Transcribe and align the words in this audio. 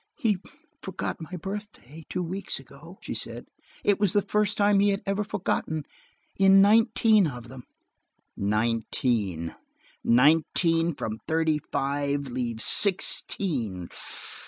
"He 0.15 0.39
forgot 0.81 1.21
my 1.21 1.35
birthday, 1.35 2.05
two 2.09 2.23
weeks 2.23 2.57
ago," 2.59 2.97
she 3.01 3.13
said. 3.13 3.45
"It 3.83 3.99
was 3.99 4.13
the 4.13 4.23
first 4.23 4.59
one 4.59 4.79
he 4.79 4.89
had 4.89 5.03
ever 5.05 5.23
forgotten, 5.23 5.83
in 6.35 6.59
nineteen 6.59 7.27
of 7.27 7.49
them." 7.49 7.65
Nineteen! 8.35 9.53
Nineteen 10.03 10.95
from 10.95 11.19
thirty 11.27 11.59
five 11.71 12.29
leaves 12.29 12.63
sixteen! 12.65 13.89